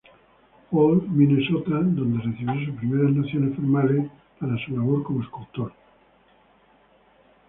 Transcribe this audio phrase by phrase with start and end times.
[0.71, 5.73] Paul, Minnesota, donde recibió sus primeras nociones formales para su labor como escultor.